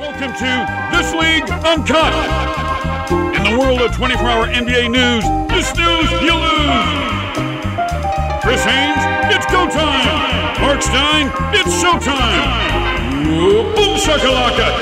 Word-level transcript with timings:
Welcome 0.00 0.32
to 0.32 0.96
This 0.96 1.12
League 1.12 1.44
Uncut. 1.62 2.14
In 3.36 3.44
the 3.44 3.58
world 3.60 3.82
of 3.82 3.94
24 3.94 4.26
hour 4.30 4.46
NBA 4.46 4.88
news, 4.90 5.22
this 5.50 5.76
news 5.76 6.10
you 6.24 6.32
lose. 6.32 6.88
Chris 8.40 8.64
Haynes, 8.64 8.96
it's 9.28 9.44
go 9.52 9.68
time. 9.68 10.62
Marc 10.62 10.80
Stein, 10.80 11.30
it's 11.52 11.68
showtime. 11.84 13.26
Boom 13.76 13.98
shakalaka. 13.98 14.72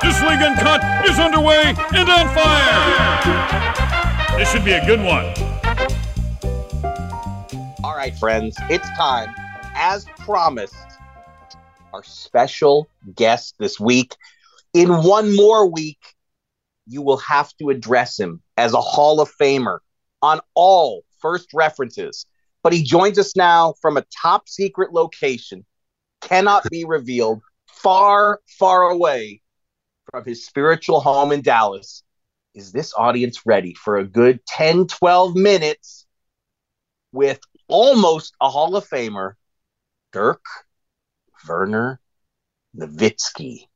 This 0.00 0.18
League 0.22 0.40
Uncut 0.40 0.80
is 1.06 1.18
underway 1.18 1.74
and 1.94 2.08
on 2.08 2.34
fire. 2.34 2.78
This 4.38 4.50
should 4.50 4.64
be 4.64 4.72
a 4.72 4.86
good 4.86 5.00
one. 5.02 5.26
All 7.84 7.94
right, 7.94 8.16
friends, 8.16 8.56
it's 8.70 8.88
time. 8.96 9.28
As 9.74 10.06
promised, 10.20 10.93
our 11.94 12.02
special 12.02 12.88
guest 13.14 13.54
this 13.60 13.78
week. 13.78 14.16
In 14.72 14.88
one 15.04 15.34
more 15.34 15.70
week, 15.70 16.00
you 16.88 17.02
will 17.02 17.18
have 17.18 17.56
to 17.58 17.70
address 17.70 18.18
him 18.18 18.42
as 18.56 18.74
a 18.74 18.80
Hall 18.80 19.20
of 19.20 19.30
Famer 19.40 19.78
on 20.20 20.40
all 20.54 21.04
first 21.20 21.50
references. 21.54 22.26
But 22.64 22.72
he 22.72 22.82
joins 22.82 23.16
us 23.16 23.36
now 23.36 23.74
from 23.80 23.96
a 23.96 24.04
top 24.20 24.48
secret 24.48 24.92
location, 24.92 25.64
cannot 26.20 26.68
be 26.68 26.84
revealed, 26.84 27.42
far, 27.68 28.40
far 28.58 28.90
away 28.90 29.40
from 30.10 30.24
his 30.24 30.44
spiritual 30.44 30.98
home 30.98 31.30
in 31.30 31.42
Dallas. 31.42 32.02
Is 32.56 32.72
this 32.72 32.92
audience 32.96 33.46
ready 33.46 33.74
for 33.74 33.98
a 33.98 34.04
good 34.04 34.44
10, 34.46 34.88
12 34.88 35.36
minutes 35.36 36.06
with 37.12 37.38
almost 37.68 38.34
a 38.40 38.50
Hall 38.50 38.74
of 38.74 38.88
Famer, 38.88 39.34
Dirk 40.12 40.42
Werner 41.48 42.00
Nowitzki. 42.76 43.66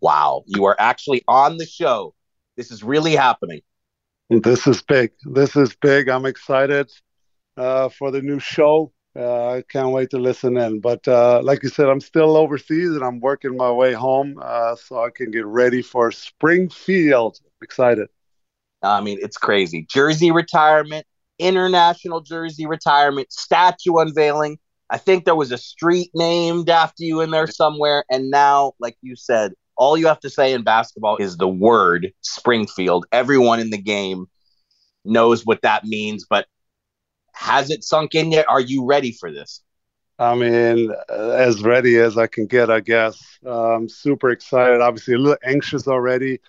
Wow, 0.00 0.44
you 0.46 0.64
are 0.66 0.76
actually 0.78 1.22
on 1.26 1.56
the 1.56 1.66
show. 1.66 2.14
This 2.56 2.70
is 2.70 2.82
really 2.82 3.16
happening. 3.16 3.60
This 4.30 4.66
is 4.66 4.82
big. 4.82 5.12
This 5.24 5.56
is 5.56 5.74
big. 5.74 6.08
I'm 6.08 6.26
excited 6.26 6.90
uh, 7.56 7.88
for 7.88 8.10
the 8.10 8.22
new 8.22 8.38
show. 8.38 8.92
Uh, 9.16 9.54
I 9.54 9.62
can't 9.68 9.90
wait 9.90 10.10
to 10.10 10.18
listen 10.18 10.56
in. 10.56 10.80
But 10.80 11.06
uh, 11.08 11.40
like 11.42 11.62
you 11.62 11.68
said, 11.68 11.88
I'm 11.88 12.00
still 12.00 12.36
overseas 12.36 12.90
and 12.90 13.02
I'm 13.02 13.20
working 13.20 13.56
my 13.56 13.72
way 13.72 13.92
home 13.94 14.38
uh, 14.40 14.76
so 14.76 15.02
I 15.02 15.10
can 15.10 15.30
get 15.30 15.46
ready 15.46 15.82
for 15.82 16.12
Springfield. 16.12 17.38
Excited. 17.62 18.08
I 18.82 19.00
mean, 19.00 19.18
it's 19.20 19.36
crazy. 19.36 19.86
Jersey 19.88 20.30
retirement, 20.30 21.04
international 21.38 22.20
jersey 22.20 22.66
retirement, 22.66 23.32
statue 23.32 23.96
unveiling. 23.96 24.58
I 24.90 24.98
think 24.98 25.24
there 25.24 25.34
was 25.34 25.52
a 25.52 25.58
street 25.58 26.10
named 26.14 26.70
after 26.70 27.04
you 27.04 27.20
in 27.20 27.30
there 27.30 27.46
somewhere. 27.46 28.04
And 28.10 28.30
now, 28.30 28.72
like 28.80 28.96
you 29.02 29.16
said, 29.16 29.52
all 29.76 29.96
you 29.96 30.06
have 30.06 30.20
to 30.20 30.30
say 30.30 30.52
in 30.52 30.64
basketball 30.64 31.16
is 31.18 31.36
the 31.36 31.48
word 31.48 32.12
Springfield. 32.22 33.06
Everyone 33.12 33.60
in 33.60 33.70
the 33.70 33.80
game 33.80 34.26
knows 35.04 35.44
what 35.44 35.62
that 35.62 35.84
means, 35.84 36.26
but 36.28 36.46
has 37.32 37.70
it 37.70 37.84
sunk 37.84 38.14
in 38.14 38.32
yet? 38.32 38.46
Are 38.48 38.60
you 38.60 38.84
ready 38.84 39.12
for 39.12 39.30
this? 39.30 39.62
I 40.18 40.34
mean, 40.34 40.92
as 41.08 41.62
ready 41.62 41.96
as 41.98 42.18
I 42.18 42.26
can 42.26 42.46
get, 42.46 42.70
I 42.70 42.80
guess. 42.80 43.38
I'm 43.46 43.88
super 43.88 44.30
excited. 44.30 44.80
Obviously, 44.80 45.14
a 45.14 45.18
little 45.18 45.38
anxious 45.44 45.86
already. 45.86 46.40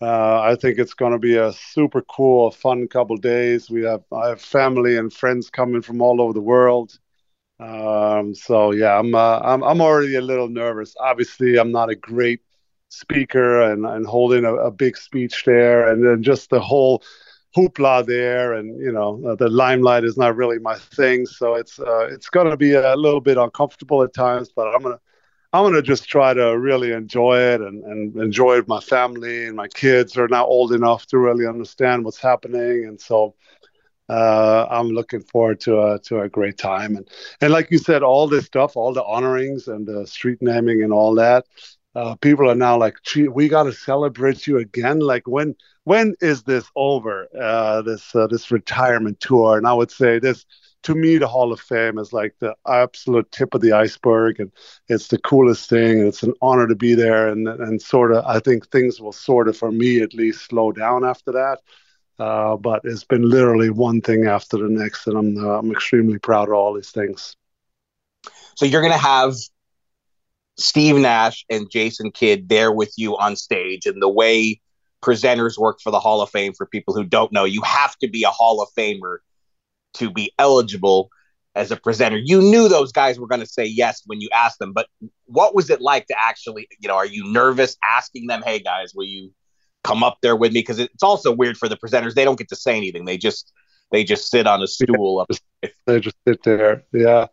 Uh, 0.00 0.40
I 0.40 0.56
think 0.56 0.78
it's 0.78 0.94
going 0.94 1.12
to 1.12 1.18
be 1.18 1.36
a 1.36 1.52
super 1.52 2.00
cool, 2.02 2.50
fun 2.50 2.88
couple 2.88 3.16
days. 3.18 3.70
We 3.70 3.82
have 3.82 4.02
I 4.10 4.30
have 4.30 4.40
family 4.40 4.96
and 4.96 5.12
friends 5.12 5.50
coming 5.50 5.82
from 5.82 6.00
all 6.00 6.20
over 6.22 6.32
the 6.32 6.40
world. 6.40 6.98
Um, 7.60 8.34
so 8.34 8.72
yeah, 8.72 8.98
I'm, 8.98 9.14
uh, 9.14 9.38
I'm 9.40 9.62
I'm 9.62 9.80
already 9.80 10.16
a 10.16 10.20
little 10.20 10.48
nervous. 10.48 10.94
Obviously, 10.98 11.56
I'm 11.58 11.70
not 11.72 11.90
a 11.90 11.94
great 11.94 12.40
speaker 12.88 13.62
and 13.72 13.86
and 13.86 14.04
holding 14.06 14.44
a, 14.44 14.54
a 14.54 14.70
big 14.70 14.96
speech 14.96 15.44
there, 15.46 15.88
and 15.92 16.04
then 16.04 16.22
just 16.22 16.50
the 16.50 16.60
whole 16.60 17.02
hoopla 17.56 18.04
there, 18.06 18.54
and 18.54 18.80
you 18.80 18.90
know 18.92 19.22
uh, 19.28 19.34
the 19.36 19.48
limelight 19.48 20.04
is 20.04 20.16
not 20.16 20.36
really 20.36 20.58
my 20.58 20.76
thing. 20.76 21.26
So 21.26 21.54
it's 21.54 21.78
uh, 21.78 22.08
it's 22.10 22.28
going 22.30 22.50
to 22.50 22.56
be 22.56 22.74
a 22.74 22.96
little 22.96 23.20
bit 23.20 23.38
uncomfortable 23.38 24.02
at 24.02 24.12
times, 24.14 24.50
but 24.54 24.66
I'm 24.74 24.82
gonna 24.82 24.98
I'm 25.52 25.64
gonna 25.64 25.82
just 25.82 26.08
try 26.08 26.34
to 26.34 26.58
really 26.58 26.92
enjoy 26.92 27.38
it 27.40 27.60
and, 27.60 27.84
and 27.84 28.16
enjoy 28.16 28.54
it. 28.54 28.58
with 28.60 28.68
My 28.68 28.80
family 28.80 29.46
and 29.46 29.56
my 29.56 29.68
kids 29.68 30.16
are 30.18 30.28
now 30.28 30.46
old 30.46 30.72
enough 30.72 31.06
to 31.08 31.18
really 31.18 31.46
understand 31.46 32.04
what's 32.04 32.20
happening, 32.20 32.86
and 32.86 33.00
so 33.00 33.34
uh, 34.08 34.66
I'm 34.70 34.88
looking 34.88 35.22
forward 35.22 35.60
to 35.60 35.80
a 35.80 35.98
to 36.00 36.20
a 36.20 36.28
great 36.28 36.58
time. 36.58 36.96
And 36.96 37.08
and 37.40 37.52
like 37.52 37.70
you 37.70 37.78
said, 37.78 38.02
all 38.02 38.28
this 38.28 38.46
stuff, 38.46 38.76
all 38.76 38.92
the 38.92 39.04
honorings 39.04 39.68
and 39.68 39.86
the 39.86 40.06
street 40.06 40.38
naming 40.40 40.82
and 40.82 40.92
all 40.92 41.14
that, 41.16 41.46
uh, 41.94 42.14
people 42.16 42.50
are 42.50 42.54
now 42.54 42.78
like, 42.78 42.96
we 43.30 43.48
got 43.48 43.64
to 43.64 43.72
celebrate 43.72 44.46
you 44.46 44.58
again. 44.58 45.00
Like 45.00 45.26
when 45.26 45.54
when 45.84 46.14
is 46.20 46.42
this 46.42 46.64
over? 46.76 47.28
Uh, 47.40 47.82
this 47.82 48.14
uh, 48.14 48.26
this 48.26 48.50
retirement 48.50 49.20
tour? 49.20 49.56
And 49.56 49.66
I 49.66 49.72
would 49.72 49.90
say 49.90 50.18
this. 50.18 50.44
To 50.86 50.96
me, 50.96 51.16
the 51.16 51.28
Hall 51.28 51.52
of 51.52 51.60
Fame 51.60 51.96
is 51.96 52.12
like 52.12 52.34
the 52.40 52.56
absolute 52.66 53.30
tip 53.30 53.54
of 53.54 53.60
the 53.60 53.70
iceberg, 53.70 54.40
and 54.40 54.50
it's 54.88 55.06
the 55.06 55.18
coolest 55.18 55.70
thing. 55.70 56.00
And 56.00 56.08
it's 56.08 56.24
an 56.24 56.34
honor 56.42 56.66
to 56.66 56.74
be 56.74 56.94
there, 56.96 57.28
and 57.28 57.46
and 57.46 57.80
sort 57.80 58.10
of, 58.12 58.24
I 58.26 58.40
think 58.40 58.68
things 58.68 59.00
will 59.00 59.12
sort 59.12 59.46
of, 59.46 59.56
for 59.56 59.70
me 59.70 60.00
at 60.02 60.12
least, 60.12 60.46
slow 60.46 60.72
down 60.72 61.04
after 61.04 61.30
that. 61.32 61.60
Uh, 62.18 62.56
but 62.56 62.82
it's 62.84 63.04
been 63.04 63.28
literally 63.28 63.70
one 63.70 64.00
thing 64.00 64.26
after 64.26 64.58
the 64.58 64.68
next, 64.68 65.06
and 65.06 65.16
I'm 65.16 65.44
uh, 65.44 65.58
I'm 65.58 65.70
extremely 65.72 66.18
proud 66.18 66.48
of 66.48 66.54
all 66.54 66.74
these 66.74 66.90
things. 66.90 67.36
So 68.56 68.66
you're 68.66 68.82
to 68.82 68.98
have 68.98 69.34
Steve 70.56 70.96
Nash 70.96 71.44
and 71.50 71.70
Jason 71.70 72.10
Kidd 72.10 72.48
there 72.48 72.70
with 72.70 72.92
you 72.96 73.16
on 73.16 73.36
stage, 73.36 73.86
and 73.86 74.00
the 74.00 74.08
way 74.08 74.60
presenters 75.02 75.58
work 75.58 75.80
for 75.80 75.90
the 75.90 76.00
Hall 76.00 76.20
of 76.20 76.30
Fame. 76.30 76.52
For 76.52 76.66
people 76.66 76.94
who 76.94 77.04
don't 77.04 77.32
know, 77.32 77.44
you 77.44 77.62
have 77.62 77.96
to 77.98 78.08
be 78.08 78.22
a 78.24 78.30
Hall 78.30 78.62
of 78.62 78.68
Famer 78.76 79.18
to 79.94 80.10
be 80.10 80.32
eligible 80.38 81.10
as 81.54 81.70
a 81.70 81.76
presenter. 81.76 82.16
You 82.16 82.40
knew 82.40 82.68
those 82.68 82.92
guys 82.92 83.18
were 83.18 83.26
going 83.26 83.40
to 83.40 83.46
say 83.46 83.64
yes 83.64 84.02
when 84.06 84.20
you 84.20 84.28
asked 84.32 84.58
them, 84.58 84.72
but 84.72 84.86
what 85.24 85.54
was 85.54 85.70
it 85.70 85.80
like 85.80 86.06
to 86.06 86.14
actually, 86.18 86.68
you 86.78 86.88
know, 86.88 86.96
are 86.96 87.06
you 87.06 87.24
nervous 87.24 87.76
asking 87.88 88.26
them, 88.26 88.42
"Hey 88.42 88.58
guys, 88.58 88.92
will 88.94 89.06
you 89.06 89.32
come 89.84 90.02
up 90.02 90.18
there 90.22 90.36
with 90.36 90.52
me 90.52 90.60
because 90.60 90.78
it's 90.78 91.02
also 91.02 91.32
weird 91.32 91.56
for 91.56 91.68
the 91.68 91.76
presenters. 91.76 92.14
They 92.14 92.24
don't 92.24 92.38
get 92.38 92.48
to 92.50 92.56
say 92.56 92.76
anything. 92.76 93.04
They 93.04 93.18
just 93.18 93.52
they 93.90 94.04
just 94.04 94.30
sit 94.30 94.46
on 94.46 94.62
a 94.62 94.66
stool 94.66 95.20
up. 95.20 95.30
They 95.86 96.00
just 96.00 96.16
sit 96.26 96.42
there. 96.42 96.82
Yeah. 96.92 97.26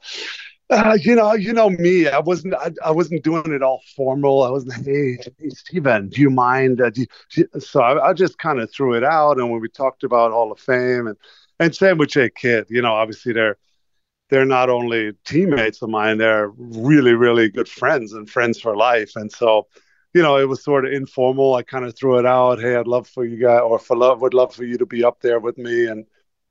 Uh, 0.69 0.95
you 1.01 1.15
know, 1.15 1.33
you 1.33 1.51
know 1.51 1.69
me. 1.69 2.07
I 2.07 2.19
wasn't. 2.19 2.53
I, 2.53 2.71
I, 2.85 2.91
wasn't 2.91 3.23
doing 3.23 3.51
it 3.53 3.63
all 3.63 3.81
formal. 3.95 4.43
I 4.43 4.51
wasn't. 4.51 4.85
Hey, 4.85 5.17
hey 5.39 5.49
Steven, 5.49 6.09
do 6.09 6.21
you 6.21 6.29
mind? 6.29 6.79
Uh, 6.79 6.91
do 6.91 7.05
you, 7.35 7.47
so 7.59 7.81
I, 7.81 8.09
I 8.09 8.13
just 8.13 8.37
kind 8.37 8.59
of 8.59 8.71
threw 8.71 8.93
it 8.93 9.03
out. 9.03 9.39
And 9.39 9.49
when 9.49 9.61
we 9.61 9.69
talked 9.69 10.03
about 10.03 10.31
Hall 10.31 10.51
of 10.51 10.59
Fame 10.59 11.07
and 11.07 11.17
and 11.59 11.75
same 11.75 11.97
with 11.97 12.09
Jay 12.09 12.29
Kidd, 12.29 12.67
you 12.69 12.83
know, 12.83 12.93
obviously 12.93 13.33
they're 13.33 13.57
they're 14.29 14.45
not 14.45 14.69
only 14.69 15.13
teammates 15.25 15.81
of 15.81 15.89
mine. 15.89 16.19
They're 16.19 16.49
really, 16.55 17.13
really 17.13 17.49
good 17.49 17.67
friends 17.67 18.13
and 18.13 18.29
friends 18.29 18.59
for 18.59 18.75
life. 18.75 19.13
And 19.15 19.31
so 19.31 19.67
you 20.13 20.21
know, 20.21 20.37
it 20.37 20.47
was 20.47 20.63
sort 20.63 20.85
of 20.85 20.93
informal. 20.93 21.55
I 21.55 21.63
kind 21.63 21.85
of 21.85 21.95
threw 21.95 22.17
it 22.19 22.25
out. 22.25 22.59
Hey, 22.59 22.75
I'd 22.75 22.87
love 22.87 23.07
for 23.07 23.25
you 23.25 23.37
guys, 23.37 23.61
or 23.61 23.79
for 23.79 23.95
love, 23.95 24.21
would 24.21 24.33
love 24.33 24.53
for 24.53 24.63
you 24.63 24.77
to 24.77 24.85
be 24.85 25.03
up 25.03 25.21
there 25.21 25.39
with 25.39 25.57
me. 25.57 25.85
And 25.85 26.05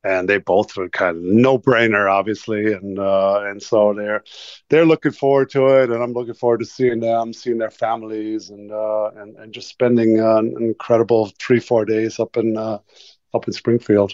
and 0.05 0.29
they 0.29 0.39
both 0.39 0.77
were 0.77 0.89
kind 0.89 1.17
of 1.17 1.23
no 1.23 1.59
brainer, 1.59 2.11
obviously. 2.11 2.73
And 2.73 2.99
uh, 2.99 3.43
and 3.45 3.63
so 3.63 3.95
they're 3.95 4.23
they're 4.71 4.87
looking 4.87 5.13
forward 5.13 5.51
to 5.51 5.67
it, 5.83 5.91
and 5.91 6.03
I'm 6.03 6.13
looking 6.13 6.35
forward 6.35 6.61
to 6.61 6.67
seeing 6.67 7.01
them, 7.01 7.33
seeing 7.33 7.59
their 7.59 7.71
families, 7.71 8.51
and 8.51 8.71
uh, 8.71 9.11
and 9.17 9.37
and 9.37 9.53
just 9.53 9.69
spending 9.69 10.21
an 10.21 10.55
incredible 10.61 11.33
three 11.41 11.61
four 11.61 11.85
days 11.85 12.21
up 12.21 12.37
in 12.37 12.57
uh, 12.57 12.79
up 13.35 13.47
in 13.47 13.53
Springfield. 13.53 14.13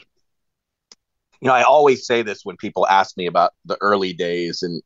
You 1.41 1.49
know, 1.49 1.55
I 1.55 1.63
always 1.63 2.07
say 2.07 2.23
this 2.23 2.45
when 2.45 2.57
people 2.57 2.87
ask 2.87 3.17
me 3.19 3.27
about 3.27 3.53
the 3.67 3.77
early 3.83 4.15
days, 4.15 4.63
and 4.63 4.83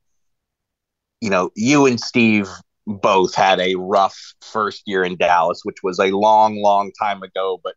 you 1.21 1.31
know, 1.31 1.51
you 1.55 1.87
and 1.87 2.01
Steve 2.01 2.49
both 2.89 3.35
had 3.35 3.61
a 3.61 3.75
rough 3.75 4.35
first 4.41 4.83
year 4.87 5.05
in 5.05 5.17
Dallas, 5.17 5.61
which 5.63 5.83
was 5.83 5.99
a 5.99 6.07
long, 6.07 6.63
long 6.63 6.91
time 6.99 7.23
ago. 7.23 7.61
But 7.63 7.75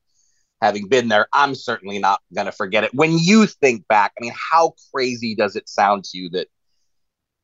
having 0.62 0.88
been 0.88 1.10
there, 1.10 1.28
I'm 1.34 1.54
certainly 1.54 2.00
not 2.00 2.22
going 2.34 2.46
to 2.46 2.52
forget 2.52 2.86
it. 2.86 2.94
When 2.94 3.18
you 3.18 3.46
think 3.46 3.88
back, 3.90 4.13
I 4.18 4.24
mean, 4.24 4.34
how 4.52 4.74
crazy 4.94 5.36
does 5.36 5.58
it 5.58 5.68
sound 5.68 6.06
to 6.06 6.18
you 6.18 6.30
that 6.30 6.48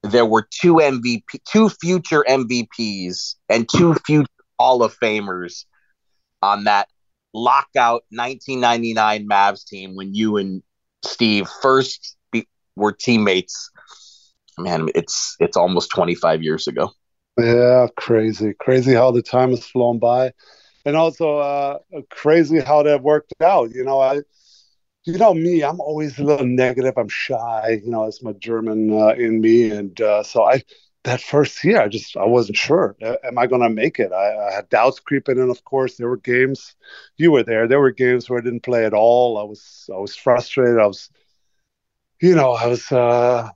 there 0.04 0.25
were 0.25 0.48
two 0.50 0.75
MVP, 0.75 1.24
two 1.46 1.69
future 1.69 2.24
MVPs, 2.28 3.36
and 3.50 3.68
two 3.68 3.96
future 4.06 4.28
Hall 4.58 4.81
of 4.81 4.98
Famers 4.98 5.66
on 6.42 6.64
that 6.64 6.88
lockout 7.34 8.04
1999 8.12 9.28
Mavs 9.28 9.66
team 9.66 9.96
when 9.96 10.14
you 10.14 10.38
and 10.38 10.64
Steve 11.04 11.50
first 11.62 12.16
be- 12.31 12.48
were 12.78 12.94
teammates? 12.94 13.72
Man, 14.58 14.90
it's 14.96 15.36
it's 15.40 15.58
almost 15.58 15.92
25 15.92 16.42
years 16.42 16.68
ago. 16.68 16.92
Yeah, 17.39 17.88
crazy, 17.95 18.54
crazy 18.54 18.94
how 18.94 19.12
the 19.12 19.22
time 19.22 19.51
has 19.51 19.63
flown 19.66 20.00
by, 20.00 20.34
and 20.86 20.95
also 20.95 21.38
uh, 21.38 21.80
crazy 22.10 22.60
how 22.60 22.84
that 22.84 23.04
worked 23.04 23.34
out. 23.42 23.72
You 23.75 23.84
know, 23.84 24.00
I, 24.00 24.22
you 25.06 25.18
know 25.18 25.34
me, 25.34 25.63
I'm 25.63 25.80
always 25.81 26.19
a 26.19 26.24
little 26.24 26.48
negative. 26.48 26.95
I'm 26.98 27.10
shy. 27.10 27.81
You 27.84 27.92
know, 27.92 28.06
it's 28.06 28.24
my 28.24 28.34
German 28.34 28.92
uh, 28.94 29.10
in 29.10 29.42
me, 29.42 29.72
and 29.72 30.00
uh, 30.01 30.24
so 30.24 30.45
I 30.45 30.63
that 31.06 31.22
first 31.22 31.63
year, 31.63 31.81
I 31.81 31.89
just 31.89 32.18
I 32.18 32.25
wasn't 32.25 32.57
sure. 32.57 32.95
Am 33.01 33.38
I 33.38 33.48
going 33.48 33.62
to 33.63 33.69
make 33.69 34.00
it? 34.00 34.12
I, 34.13 34.50
I, 34.50 34.54
had 34.56 34.69
doubts 34.69 35.00
creeping 35.00 35.38
in. 35.40 35.50
Of 35.51 35.63
course, 35.66 35.98
there 35.98 36.10
were 36.10 36.18
games. 36.18 36.75
You 37.18 37.31
were 37.31 37.44
there. 37.44 37.68
There 37.68 37.80
were 37.81 37.92
games 37.92 38.30
where 38.30 38.40
I 38.40 38.44
didn't 38.44 38.63
play 38.63 38.86
at 38.86 38.94
all. 38.94 39.38
I 39.40 39.44
was 39.44 39.90
I 39.94 40.00
was 40.00 40.16
frustrated. 40.16 40.80
I 40.80 40.88
was, 40.88 41.10
you 42.22 42.36
know, 42.36 42.51
I 42.54 42.68
was. 42.68 42.92
uh 42.92 43.50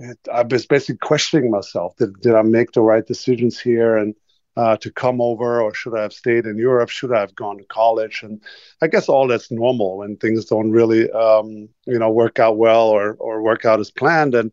I 0.00 0.42
was 0.42 0.66
basically 0.66 0.98
questioning 0.98 1.50
myself. 1.50 1.96
Did, 1.96 2.20
did 2.20 2.34
I 2.34 2.42
make 2.42 2.72
the 2.72 2.82
right 2.82 3.06
decisions 3.06 3.58
here 3.58 3.96
and 3.96 4.14
uh, 4.56 4.76
to 4.78 4.90
come 4.90 5.20
over, 5.20 5.60
or 5.60 5.74
should 5.74 5.96
I 5.96 6.02
have 6.02 6.12
stayed 6.12 6.46
in 6.46 6.56
Europe? 6.56 6.88
Should 6.88 7.12
I 7.12 7.20
have 7.20 7.34
gone 7.34 7.58
to 7.58 7.64
college? 7.64 8.22
And 8.22 8.42
I 8.80 8.86
guess 8.86 9.08
all 9.08 9.26
that's 9.26 9.50
normal 9.50 9.98
when 9.98 10.16
things 10.16 10.46
don't 10.46 10.70
really, 10.70 11.10
um, 11.10 11.68
you 11.86 11.98
know, 11.98 12.10
work 12.10 12.38
out 12.38 12.56
well 12.56 12.88
or 12.88 13.14
or 13.18 13.42
work 13.42 13.64
out 13.64 13.80
as 13.80 13.90
planned. 13.90 14.34
And 14.34 14.52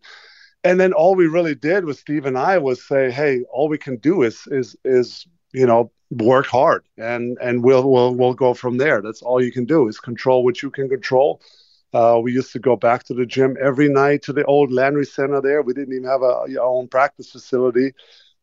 and 0.64 0.80
then 0.80 0.94
all 0.94 1.16
we 1.16 1.28
really 1.28 1.56
did 1.56 1.86
with 1.86 1.98
Steve 2.00 2.26
and 2.26 2.38
I 2.38 2.58
was 2.58 2.86
say, 2.86 3.12
hey, 3.12 3.44
all 3.52 3.70
we 3.70 3.78
can 3.78 3.98
do 3.98 4.24
is 4.24 4.46
is 4.48 4.76
is 4.84 5.26
you 5.54 5.66
know 5.66 5.92
work 6.12 6.46
hard 6.48 6.84
and 6.98 7.38
and 7.42 7.64
we'll 7.64 7.90
we'll 7.90 8.14
we'll 8.14 8.34
go 8.34 8.54
from 8.54 8.78
there. 8.78 9.02
That's 9.02 9.22
all 9.22 9.42
you 9.42 9.52
can 9.52 9.66
do 9.66 9.88
is 9.88 10.00
control 10.00 10.44
what 10.44 10.62
you 10.62 10.70
can 10.70 10.90
control 10.90 11.42
uh, 11.94 12.20
we 12.22 12.32
used 12.32 12.52
to 12.54 12.60
go 12.60 12.76
back 12.76 13.04
to 13.06 13.14
the 13.14 13.26
gym 13.26 13.56
every 13.62 13.90
night 13.90 14.24
to 14.24 14.34
the 14.34 14.44
old 14.46 14.72
Landry 14.72 15.06
Center 15.06 15.42
there. 15.42 15.62
We 15.62 15.74
didn't 15.74 15.94
even 15.94 16.08
have 16.10 16.22
a, 16.22 16.46
our 16.60 16.66
own 16.66 16.88
practice 16.88 17.32
facility. 17.32 17.94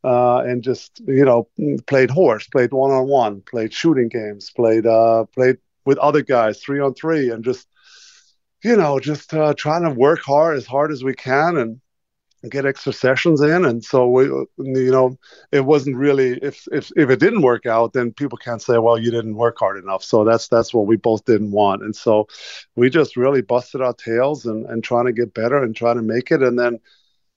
Uh, 0.04 0.38
and 0.38 0.62
just 0.62 1.00
you 1.06 1.24
know 1.24 1.48
played 1.86 2.10
horse, 2.10 2.46
played 2.48 2.72
one 2.72 2.90
on 2.90 3.06
one, 3.08 3.42
played 3.42 3.72
shooting 3.72 4.08
games, 4.08 4.50
played 4.54 4.86
uh, 4.86 5.24
played 5.34 5.56
with 5.84 5.98
other 5.98 6.22
guys 6.22 6.60
three 6.60 6.80
on 6.80 6.94
three, 6.94 7.30
and 7.30 7.44
just 7.44 7.68
you 8.64 8.76
know 8.76 8.98
just 8.98 9.32
uh, 9.34 9.54
trying 9.56 9.82
to 9.82 9.90
work 9.90 10.20
hard 10.20 10.56
as 10.56 10.66
hard 10.66 10.90
as 10.92 11.02
we 11.04 11.14
can 11.14 11.56
and 11.56 11.80
get 12.48 12.64
extra 12.64 12.92
sessions 12.92 13.40
in. 13.40 13.64
And 13.64 13.84
so 13.84 14.08
we 14.08 14.24
you 14.24 14.90
know 14.90 15.18
it 15.52 15.64
wasn't 15.64 15.96
really 15.96 16.38
if 16.42 16.66
if 16.72 16.90
if 16.96 17.10
it 17.10 17.20
didn't 17.20 17.42
work 17.42 17.66
out 17.66 17.92
then 17.92 18.12
people 18.12 18.38
can't 18.38 18.62
say 18.62 18.78
well 18.78 18.98
you 18.98 19.10
didn't 19.10 19.36
work 19.36 19.56
hard 19.58 19.82
enough. 19.82 20.02
So 20.02 20.24
that's 20.24 20.48
that's 20.48 20.72
what 20.72 20.86
we 20.86 20.96
both 20.96 21.24
didn't 21.24 21.50
want. 21.50 21.82
And 21.82 21.94
so 21.94 22.28
we 22.76 22.88
just 22.88 23.16
really 23.16 23.42
busted 23.42 23.80
our 23.80 23.94
tails 23.94 24.46
and 24.46 24.66
and 24.66 24.82
trying 24.82 25.06
to 25.06 25.12
get 25.12 25.34
better 25.34 25.62
and 25.62 25.76
trying 25.76 25.96
to 25.96 26.02
make 26.02 26.30
it. 26.30 26.42
And 26.42 26.58
then 26.58 26.78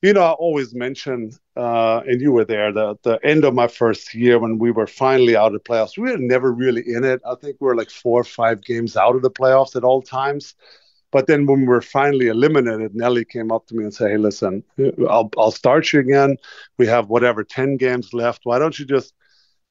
you 0.01 0.11
know 0.13 0.21
i 0.21 0.31
always 0.31 0.75
mention 0.75 1.31
uh, 1.55 2.01
and 2.05 2.19
you 2.19 2.31
were 2.31 2.45
there 2.45 2.71
the 2.73 2.95
the 3.03 3.19
end 3.23 3.45
of 3.45 3.53
my 3.53 3.67
first 3.67 4.13
year 4.13 4.37
when 4.39 4.57
we 4.59 4.71
were 4.71 4.87
finally 4.87 5.35
out 5.35 5.55
of 5.55 5.63
playoffs. 5.63 5.97
We 5.97 6.11
were 6.11 6.17
never 6.17 6.51
really 6.51 6.83
in 6.87 7.03
it. 7.03 7.21
I 7.25 7.35
think 7.35 7.57
we 7.59 7.65
we're 7.67 7.75
like 7.75 7.89
four 7.89 8.21
or 8.21 8.25
five 8.25 8.63
games 8.63 8.97
out 8.97 9.15
of 9.15 9.21
the 9.21 9.31
playoffs 9.31 9.75
at 9.75 9.83
all 9.83 10.01
times 10.01 10.55
but 11.13 11.27
then 11.27 11.45
when 11.45 11.61
we 11.61 11.67
were 11.67 11.81
finally 11.81 12.27
eliminated, 12.27 12.95
Nellie 12.95 13.23
came 13.23 13.51
up 13.51 13.67
to 13.67 13.75
me 13.75 13.83
and 13.83 13.93
said, 13.93 14.09
"Hey, 14.09 14.17
listen, 14.17 14.63
I'll 15.07 15.29
I'll 15.37 15.51
start 15.51 15.93
you 15.93 15.99
again. 15.99 16.37
We 16.79 16.87
have 16.87 17.07
whatever 17.07 17.43
ten 17.43 17.77
games 17.77 18.13
left. 18.13 18.41
Why 18.45 18.57
don't 18.57 18.77
you 18.77 18.85
just, 18.85 19.13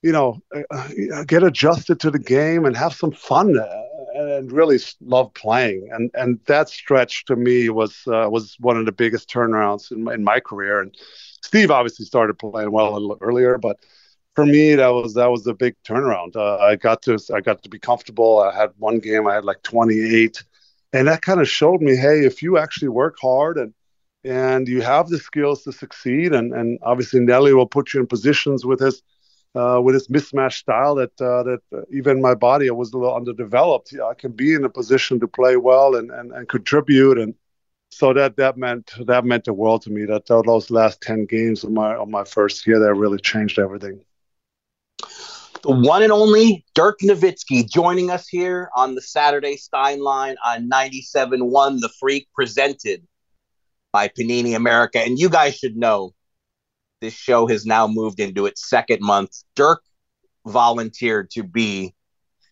you 0.02 0.12
know, 0.12 0.40
uh, 0.70 1.24
get 1.24 1.42
adjusted 1.42 1.98
to 2.00 2.10
the 2.12 2.20
game 2.20 2.64
and 2.64 2.76
have 2.76 2.94
some 2.94 3.10
fun 3.10 3.58
uh, 3.58 3.82
and 4.14 4.52
really 4.52 4.78
love 5.00 5.34
playing?" 5.34 5.88
And 5.92 6.10
and 6.14 6.38
that 6.46 6.68
stretch 6.68 7.24
to 7.24 7.34
me 7.34 7.68
was 7.70 8.04
uh, 8.06 8.28
was 8.30 8.56
one 8.60 8.76
of 8.78 8.86
the 8.86 8.92
biggest 8.92 9.28
turnarounds 9.28 9.90
in 9.90 10.04
my, 10.04 10.14
in 10.14 10.22
my 10.22 10.38
career. 10.38 10.80
And 10.80 10.96
Steve 11.42 11.72
obviously 11.72 12.06
started 12.06 12.38
playing 12.38 12.70
well 12.70 12.90
a 12.90 13.00
little 13.00 13.18
earlier, 13.20 13.58
but 13.58 13.78
for 14.36 14.46
me 14.46 14.76
that 14.76 14.88
was 14.88 15.14
that 15.14 15.30
was 15.30 15.44
a 15.48 15.54
big 15.54 15.74
turnaround. 15.84 16.36
Uh, 16.36 16.58
I 16.58 16.76
got 16.76 17.02
to 17.02 17.18
I 17.34 17.40
got 17.40 17.64
to 17.64 17.68
be 17.68 17.80
comfortable. 17.80 18.38
I 18.38 18.56
had 18.56 18.70
one 18.78 19.00
game 19.00 19.26
I 19.26 19.34
had 19.34 19.44
like 19.44 19.62
28 19.64 20.44
and 20.92 21.08
that 21.08 21.22
kind 21.22 21.40
of 21.40 21.48
showed 21.48 21.80
me 21.80 21.96
hey 21.96 22.24
if 22.24 22.42
you 22.42 22.58
actually 22.58 22.88
work 22.88 23.16
hard 23.20 23.58
and 23.58 23.74
and 24.24 24.68
you 24.68 24.80
have 24.80 25.08
the 25.08 25.18
skills 25.18 25.62
to 25.64 25.72
succeed 25.72 26.32
and 26.32 26.52
and 26.52 26.78
obviously 26.82 27.20
Nellie 27.20 27.54
will 27.54 27.66
put 27.66 27.92
you 27.92 28.00
in 28.00 28.06
positions 28.06 28.64
with 28.64 28.80
his 28.80 29.02
uh, 29.54 29.80
with 29.82 29.94
his 29.94 30.08
mismatched 30.08 30.60
style 30.60 30.94
that 30.94 31.20
uh, 31.20 31.42
that 31.42 31.60
even 31.92 32.22
my 32.22 32.34
body 32.34 32.68
I 32.68 32.72
was 32.72 32.92
a 32.92 32.98
little 32.98 33.14
underdeveloped. 33.14 33.94
I 34.02 34.14
can 34.14 34.32
be 34.32 34.54
in 34.54 34.64
a 34.64 34.70
position 34.70 35.20
to 35.20 35.28
play 35.28 35.56
well 35.56 35.94
and 35.94 36.10
and, 36.10 36.32
and 36.32 36.48
contribute. 36.48 37.18
And 37.18 37.34
so 37.90 38.12
that 38.14 38.36
that 38.36 38.56
meant 38.56 38.92
that 39.06 39.24
meant 39.24 39.44
the 39.44 39.52
world 39.52 39.82
to 39.82 39.90
me 39.90 40.06
that 40.06 40.26
those 40.26 40.70
last 40.70 41.02
10 41.02 41.26
games 41.26 41.64
of 41.64 41.72
my 41.72 41.94
of 41.94 42.08
my 42.08 42.24
first 42.24 42.66
year 42.66 42.78
that 42.78 42.94
really 42.94 43.18
changed 43.18 43.58
everything 43.58 44.00
the 45.62 45.70
one 45.70 46.02
and 46.02 46.12
only 46.12 46.64
Dirk 46.74 46.98
Nowitzki 47.02 47.68
joining 47.68 48.10
us 48.10 48.26
here 48.26 48.68
on 48.76 48.94
the 48.94 49.00
Saturday 49.00 49.56
Stein 49.56 50.00
line 50.02 50.34
on 50.44 50.68
97.1 50.68 51.80
The 51.80 51.88
Freak, 52.00 52.28
presented 52.34 53.06
by 53.92 54.08
Panini 54.08 54.56
America. 54.56 54.98
And 54.98 55.18
you 55.18 55.28
guys 55.28 55.56
should 55.56 55.76
know 55.76 56.14
this 57.00 57.14
show 57.14 57.46
has 57.46 57.64
now 57.64 57.86
moved 57.86 58.18
into 58.18 58.46
its 58.46 58.68
second 58.68 59.00
month. 59.00 59.30
Dirk 59.54 59.82
volunteered 60.46 61.30
to 61.32 61.44
be 61.44 61.94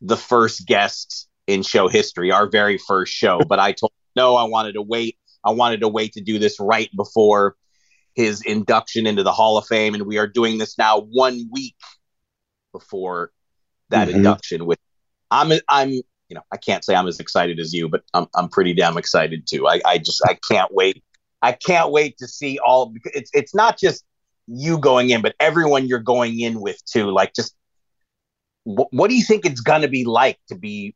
the 0.00 0.16
first 0.16 0.66
guest 0.66 1.28
in 1.48 1.62
show 1.62 1.88
history, 1.88 2.30
our 2.30 2.48
very 2.48 2.78
first 2.78 3.12
show. 3.12 3.40
But 3.48 3.58
I 3.58 3.72
told 3.72 3.90
him, 3.90 4.22
no, 4.22 4.36
I 4.36 4.44
wanted 4.44 4.74
to 4.74 4.82
wait. 4.82 5.18
I 5.44 5.50
wanted 5.50 5.80
to 5.80 5.88
wait 5.88 6.12
to 6.12 6.20
do 6.20 6.38
this 6.38 6.60
right 6.60 6.90
before 6.96 7.56
his 8.14 8.42
induction 8.42 9.06
into 9.06 9.24
the 9.24 9.32
Hall 9.32 9.58
of 9.58 9.66
Fame. 9.66 9.94
And 9.94 10.06
we 10.06 10.18
are 10.18 10.28
doing 10.28 10.58
this 10.58 10.78
now 10.78 11.00
one 11.00 11.48
week 11.50 11.76
before 12.72 13.32
that 13.90 14.08
mm-hmm. 14.08 14.18
induction. 14.18 14.66
With 14.66 14.78
I'm 15.30 15.52
I'm 15.68 15.90
you 15.90 16.02
know 16.32 16.42
I 16.52 16.56
can't 16.56 16.84
say 16.84 16.94
I'm 16.94 17.06
as 17.06 17.20
excited 17.20 17.58
as 17.58 17.72
you, 17.72 17.88
but 17.88 18.02
I'm 18.14 18.26
I'm 18.34 18.48
pretty 18.48 18.74
damn 18.74 18.96
excited 18.96 19.46
too. 19.46 19.68
I 19.68 19.80
I 19.84 19.98
just 19.98 20.22
I 20.26 20.38
can't 20.50 20.72
wait. 20.72 21.02
I 21.42 21.52
can't 21.52 21.90
wait 21.90 22.18
to 22.18 22.28
see 22.28 22.58
all. 22.58 22.92
It's 23.04 23.30
it's 23.32 23.54
not 23.54 23.78
just 23.78 24.04
you 24.46 24.78
going 24.78 25.10
in, 25.10 25.22
but 25.22 25.34
everyone 25.40 25.86
you're 25.86 26.00
going 26.00 26.40
in 26.40 26.60
with 26.60 26.84
too. 26.84 27.10
Like 27.10 27.34
just 27.34 27.54
wh- 28.64 28.92
what 28.92 29.08
do 29.08 29.16
you 29.16 29.24
think 29.24 29.46
it's 29.46 29.60
gonna 29.60 29.88
be 29.88 30.04
like 30.04 30.38
to 30.48 30.54
be? 30.54 30.94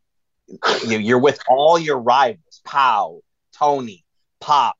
You 0.83 0.91
know, 0.91 0.99
you're 0.99 1.21
with 1.21 1.41
all 1.49 1.79
your 1.79 1.99
rivals, 1.99 2.61
Pau, 2.65 3.21
Tony, 3.57 4.05
Pop, 4.41 4.77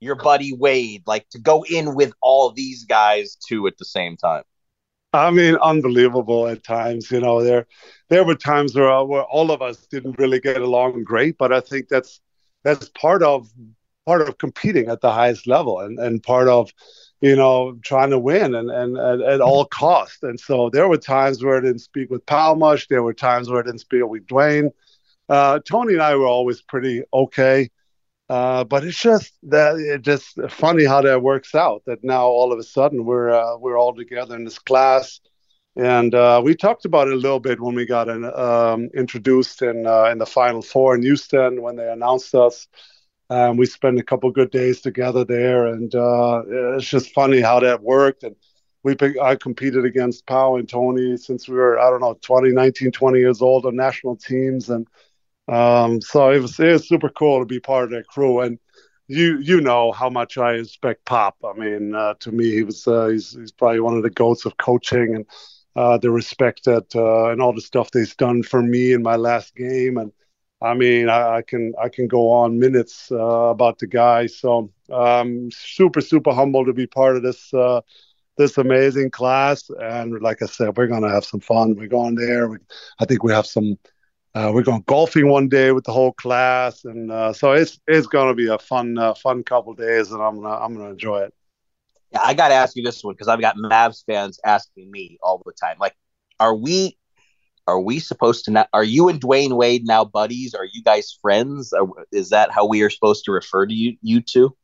your 0.00 0.14
buddy 0.14 0.54
Wade. 0.54 1.02
Like 1.06 1.28
to 1.30 1.38
go 1.38 1.64
in 1.68 1.94
with 1.94 2.14
all 2.22 2.50
these 2.50 2.84
guys 2.84 3.36
too 3.36 3.66
at 3.66 3.76
the 3.78 3.84
same 3.84 4.16
time. 4.16 4.44
I 5.12 5.30
mean, 5.30 5.56
unbelievable 5.56 6.48
at 6.48 6.64
times. 6.64 7.10
You 7.10 7.20
know, 7.20 7.42
there 7.42 7.66
there 8.08 8.24
were 8.24 8.34
times 8.34 8.74
where, 8.74 8.90
uh, 8.90 9.04
where 9.04 9.24
all 9.24 9.50
of 9.50 9.62
us 9.62 9.86
didn't 9.86 10.18
really 10.18 10.40
get 10.40 10.60
along 10.60 11.04
great, 11.04 11.36
but 11.38 11.52
I 11.52 11.60
think 11.60 11.88
that's 11.88 12.20
that's 12.64 12.88
part 12.90 13.22
of 13.22 13.50
part 14.06 14.22
of 14.28 14.38
competing 14.38 14.88
at 14.88 15.00
the 15.00 15.12
highest 15.12 15.46
level 15.46 15.80
and, 15.80 15.98
and 15.98 16.22
part 16.22 16.48
of 16.48 16.70
you 17.20 17.36
know 17.36 17.78
trying 17.82 18.10
to 18.10 18.18
win 18.18 18.54
and, 18.54 18.70
and, 18.70 18.96
and 18.96 19.22
at 19.22 19.40
all 19.40 19.64
costs. 19.66 20.22
And 20.22 20.38
so 20.40 20.70
there 20.70 20.88
were 20.88 20.98
times 20.98 21.42
where 21.44 21.58
I 21.58 21.60
didn't 21.60 21.80
speak 21.80 22.10
with 22.10 22.24
Pau 22.26 22.54
much. 22.54 22.88
There 22.88 23.02
were 23.02 23.14
times 23.14 23.48
where 23.50 23.60
I 23.60 23.66
didn't 23.66 23.80
speak 23.80 24.04
with 24.06 24.26
Dwyane. 24.26 24.70
Uh, 25.28 25.60
Tony 25.60 25.94
and 25.94 26.02
I 26.02 26.16
were 26.16 26.26
always 26.26 26.62
pretty 26.62 27.02
okay. 27.12 27.70
Uh, 28.28 28.64
but 28.64 28.84
it's 28.84 29.00
just 29.00 29.32
that 29.42 29.76
it's 29.76 30.04
just 30.04 30.38
funny 30.50 30.84
how 30.84 31.02
that 31.02 31.22
works 31.22 31.54
out. 31.54 31.82
That 31.86 32.02
now 32.02 32.26
all 32.26 32.52
of 32.52 32.58
a 32.58 32.62
sudden 32.62 33.04
we're 33.04 33.30
uh, 33.30 33.58
we're 33.58 33.78
all 33.78 33.94
together 33.94 34.36
in 34.36 34.44
this 34.44 34.58
class. 34.58 35.20
And 35.76 36.14
uh, 36.14 36.42
we 36.44 36.54
talked 36.54 36.84
about 36.84 37.08
it 37.08 37.14
a 37.14 37.16
little 37.16 37.40
bit 37.40 37.58
when 37.60 37.74
we 37.74 37.86
got 37.86 38.08
um, 38.10 38.90
introduced 38.94 39.62
in 39.62 39.86
uh, 39.86 40.04
in 40.04 40.18
the 40.18 40.26
Final 40.26 40.62
Four 40.62 40.94
in 40.94 41.02
Houston 41.02 41.62
when 41.62 41.76
they 41.76 41.90
announced 41.90 42.34
us. 42.34 42.68
Um, 43.30 43.56
we 43.56 43.64
spent 43.64 43.98
a 43.98 44.02
couple 44.02 44.30
good 44.30 44.50
days 44.50 44.82
together 44.82 45.24
there, 45.24 45.66
and 45.68 45.94
uh, 45.94 46.42
it's 46.76 46.88
just 46.88 47.14
funny 47.14 47.40
how 47.40 47.60
that 47.60 47.82
worked. 47.82 48.24
And 48.24 48.36
we 48.82 48.94
I 49.22 49.36
competed 49.36 49.86
against 49.86 50.26
Pau 50.26 50.56
and 50.56 50.68
Tony 50.68 51.16
since 51.16 51.48
we 51.48 51.54
were 51.56 51.78
I 51.78 51.88
don't 51.88 52.00
know 52.00 52.18
20, 52.20 52.50
19, 52.50 52.92
20 52.92 53.18
years 53.18 53.40
old 53.40 53.64
on 53.64 53.74
national 53.74 54.16
teams, 54.16 54.68
and 54.68 54.86
um, 55.48 56.00
so 56.00 56.30
it 56.30 56.40
was 56.40 56.58
it 56.60 56.72
was 56.72 56.88
super 56.88 57.08
cool 57.10 57.40
to 57.40 57.46
be 57.46 57.60
part 57.60 57.84
of 57.84 57.90
that 57.90 58.06
crew. 58.06 58.40
And 58.40 58.58
you 59.08 59.38
you 59.40 59.60
know 59.60 59.92
how 59.92 60.08
much 60.10 60.38
I 60.38 60.52
respect 60.52 61.04
Pop. 61.04 61.36
I 61.44 61.52
mean, 61.58 61.94
uh, 61.94 62.14
to 62.20 62.32
me, 62.32 62.50
he 62.50 62.62
was 62.62 62.86
uh, 62.86 63.08
he's 63.08 63.32
he's 63.32 63.52
probably 63.52 63.80
one 63.80 63.96
of 63.96 64.02
the 64.02 64.10
goats 64.10 64.44
of 64.46 64.56
coaching, 64.56 65.14
and 65.16 65.26
uh, 65.76 65.98
the 65.98 66.10
respect 66.10 66.64
that 66.64 66.94
uh, 66.94 67.30
and 67.30 67.42
all 67.42 67.52
the 67.52 67.60
stuff 67.60 67.90
he's 67.92 68.16
done 68.16 68.42
for 68.42 68.62
me 68.62 68.92
in 68.92 69.02
my 69.02 69.16
last 69.16 69.54
game. 69.56 69.98
And 69.98 70.12
I 70.60 70.74
mean, 70.74 71.08
I, 71.08 71.38
I 71.38 71.42
can 71.42 71.72
I 71.82 71.88
can 71.88 72.06
go 72.08 72.30
on 72.30 72.58
minutes 72.58 73.10
uh, 73.10 73.16
about 73.18 73.78
the 73.78 73.86
guy. 73.86 74.26
So 74.26 74.70
um, 74.90 75.50
super 75.50 76.00
super 76.00 76.32
humble 76.32 76.64
to 76.64 76.72
be 76.72 76.86
part 76.86 77.16
of 77.16 77.22
this 77.22 77.52
uh, 77.52 77.80
this 78.36 78.58
amazing 78.58 79.10
class. 79.10 79.70
And 79.80 80.20
like 80.22 80.42
I 80.42 80.46
said, 80.46 80.76
we're 80.76 80.86
gonna 80.86 81.10
have 81.10 81.24
some 81.24 81.40
fun. 81.40 81.74
We're 81.76 81.88
going 81.88 82.14
there. 82.14 82.48
We, 82.48 82.58
I 83.00 83.04
think 83.06 83.22
we 83.24 83.32
have 83.32 83.46
some. 83.46 83.78
Uh, 84.34 84.50
we're 84.54 84.62
going 84.62 84.82
golfing 84.86 85.28
one 85.28 85.48
day 85.48 85.72
with 85.72 85.84
the 85.84 85.92
whole 85.92 86.12
class, 86.12 86.84
and 86.84 87.12
uh, 87.12 87.32
so 87.32 87.52
it's 87.52 87.78
it's 87.86 88.06
going 88.06 88.28
to 88.28 88.34
be 88.34 88.48
a 88.48 88.58
fun 88.58 88.96
uh, 88.96 89.12
fun 89.14 89.42
couple 89.42 89.74
days, 89.74 90.10
and 90.10 90.22
I'm 90.22 90.36
gonna 90.36 90.56
I'm 90.56 90.74
gonna 90.74 90.90
enjoy 90.90 91.20
it. 91.20 91.34
Yeah, 92.12 92.20
I 92.24 92.32
got 92.32 92.48
to 92.48 92.54
ask 92.54 92.74
you 92.74 92.82
this 92.82 93.04
one 93.04 93.14
because 93.14 93.28
I've 93.28 93.40
got 93.40 93.56
Mavs 93.56 94.04
fans 94.06 94.40
asking 94.44 94.90
me 94.90 95.18
all 95.22 95.42
the 95.44 95.52
time. 95.52 95.76
Like, 95.78 95.94
are 96.40 96.54
we 96.54 96.96
are 97.66 97.80
we 97.80 97.98
supposed 97.98 98.46
to 98.46 98.50
not? 98.50 98.68
Are 98.72 98.84
you 98.84 99.08
and 99.08 99.20
Dwyane 99.20 99.52
Wade 99.52 99.86
now 99.86 100.04
buddies? 100.04 100.54
Are 100.54 100.64
you 100.64 100.82
guys 100.82 101.16
friends? 101.20 101.74
is 102.10 102.30
that 102.30 102.50
how 102.50 102.66
we 102.66 102.82
are 102.82 102.90
supposed 102.90 103.26
to 103.26 103.32
refer 103.32 103.66
to 103.66 103.74
you 103.74 103.96
you 104.00 104.22
two? 104.22 104.56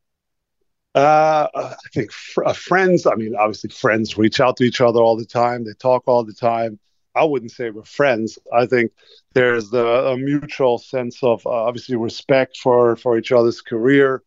Uh, 0.95 1.47
I 1.55 1.75
think 1.93 2.11
fr- 2.11 2.45
uh, 2.45 2.53
friends. 2.55 3.07
I 3.07 3.15
mean, 3.17 3.37
obviously, 3.37 3.71
friends 3.71 4.17
reach 4.17 4.41
out 4.41 4.57
to 4.57 4.65
each 4.65 4.81
other 4.81 5.01
all 5.01 5.17
the 5.17 5.27
time. 5.27 5.65
They 5.65 5.75
talk 5.75 6.05
all 6.07 6.25
the 6.25 6.33
time. 6.33 6.79
I 7.19 7.25
wouldn't 7.25 7.53
say 7.53 7.71
we're 7.71 7.85
friends. 7.85 8.39
I 8.53 8.67
think 8.67 8.93
there's 9.35 9.71
the, 9.71 9.85
a 9.85 10.17
mutual 10.17 10.79
sense 10.79 11.23
of 11.23 11.45
uh, 11.47 11.51
obviously 11.51 11.97
respect 11.97 12.57
for 12.57 12.97
for 12.97 13.19
each 13.19 13.33
other's 13.33 13.61
career, 13.61 14.23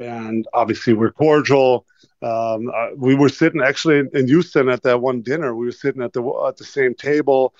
and 0.00 0.46
obviously 0.52 0.92
we're 0.94 1.12
cordial 1.12 1.86
um, 2.22 2.70
uh, 2.72 2.90
we 2.96 3.14
were 3.14 3.28
sitting 3.28 3.60
actually 3.60 4.04
in, 4.14 4.28
Houston 4.28 4.68
at 4.68 4.82
that 4.84 5.00
one 5.00 5.22
dinner. 5.22 5.54
We 5.54 5.66
were 5.66 5.72
sitting 5.72 6.02
at 6.02 6.12
the 6.12 6.22
at 6.46 6.56
the 6.56 6.64
same 6.64 6.94
table. 6.94 7.54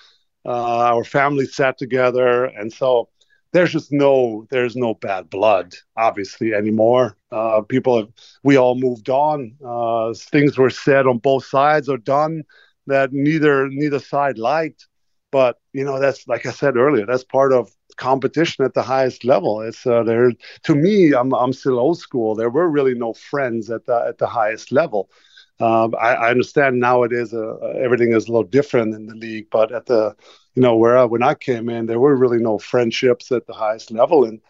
Uh, 0.45 0.93
our 0.93 1.03
family 1.03 1.45
sat 1.45 1.77
together, 1.77 2.45
and 2.45 2.71
so 2.71 3.09
there's 3.51 3.71
just 3.71 3.91
no 3.91 4.47
there's 4.49 4.75
no 4.75 4.93
bad 4.95 5.29
blood 5.29 5.73
obviously 5.97 6.53
anymore. 6.53 7.17
Uh, 7.31 7.61
people 7.61 7.97
have 7.97 8.09
we 8.43 8.57
all 8.57 8.75
moved 8.75 9.09
on. 9.09 9.55
Uh, 9.65 10.13
things 10.13 10.57
were 10.57 10.69
said 10.69 11.07
on 11.07 11.17
both 11.17 11.45
sides 11.45 11.89
or 11.89 11.97
done 11.97 12.43
that 12.87 13.13
neither 13.13 13.69
neither 13.69 13.99
side 13.99 14.37
liked. 14.37 14.87
But 15.31 15.57
you 15.73 15.83
know 15.83 15.99
that's 15.99 16.27
like 16.27 16.45
I 16.45 16.51
said 16.51 16.77
earlier, 16.77 17.05
that's 17.05 17.23
part 17.23 17.53
of 17.53 17.71
competition 17.95 18.65
at 18.65 18.73
the 18.73 18.83
highest 18.83 19.23
level. 19.23 19.61
It's 19.61 19.85
uh, 19.85 20.03
there 20.03 20.31
to 20.63 20.75
me. 20.75 21.13
I'm 21.13 21.33
I'm 21.33 21.53
still 21.53 21.79
old 21.79 21.97
school. 21.99 22.35
There 22.35 22.49
were 22.49 22.69
really 22.69 22.93
no 22.93 23.13
friends 23.13 23.69
at 23.69 23.85
the 23.85 24.05
at 24.07 24.17
the 24.17 24.27
highest 24.27 24.71
level. 24.71 25.09
Um, 25.59 25.93
I, 25.95 26.15
I, 26.15 26.29
understand 26.31 26.79
nowadays 26.79 27.31
a, 27.31 27.75
everything 27.77 28.11
is 28.11 28.27
a 28.27 28.31
little 28.31 28.43
different 28.43 28.95
in 28.95 29.05
the 29.05 29.13
league, 29.13 29.47
but 29.51 29.71
at 29.71 29.85
the 29.85 30.15
you 30.55 30.61
know 30.63 30.75
where 30.75 30.97
I, 30.97 31.05
when 31.05 31.21
I 31.21 31.35
came 31.35 31.69
in, 31.69 31.85
there 31.85 31.99
were 31.99 32.15
really 32.15 32.39
no 32.39 32.57
friendships 32.57 33.31
at 33.31 33.45
the 33.45 33.53
highest 33.53 33.91
level, 33.91 34.25
and 34.25 34.41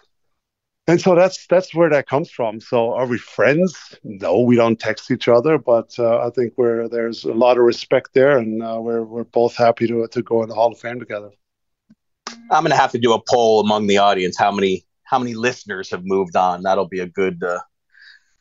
and 0.88 1.00
so 1.00 1.16
that's 1.16 1.48
that's 1.48 1.74
where 1.74 1.90
that 1.90 2.08
comes 2.08 2.30
from. 2.30 2.60
So 2.60 2.94
are 2.94 3.06
we 3.06 3.18
friends? 3.18 3.96
No, 4.04 4.42
we 4.42 4.56
don't 4.56 4.80
text 4.80 5.12
each 5.12 5.28
other, 5.28 5.58
but 5.58 5.98
uh, 5.98 6.26
I 6.26 6.30
think 6.30 6.54
we're 6.58 6.90
there's 6.90 7.24
a 7.24 7.34
lot 7.34 7.58
of 7.58 7.64
respect 7.64 8.10
there, 8.14 8.38
and 8.38 8.62
uh, 8.62 8.80
we're 8.82 9.04
we're 9.04 9.24
both 9.24 9.56
happy 9.56 9.88
to 9.88 10.08
to 10.08 10.22
go 10.22 10.44
in 10.44 10.50
the 10.50 10.56
Hall 10.56 10.72
of 10.72 10.80
Fame 10.80 11.00
together. 11.00 11.32
I'm 12.52 12.64
gonna 12.64 12.76
have 12.76 12.92
to 12.92 13.00
do 13.00 13.14
a 13.14 13.22
poll 13.30 13.62
among 13.62 13.88
the 13.88 13.98
audience. 13.98 14.38
How 14.38 14.52
many 14.52 14.86
how 15.04 15.20
many 15.20 15.36
listeners 15.36 15.90
have 15.92 16.04
moved 16.04 16.36
on? 16.36 16.64
That'll 16.64 16.88
be 16.88 17.00
a 17.00 17.08
good. 17.08 17.42
Uh, 17.42 17.60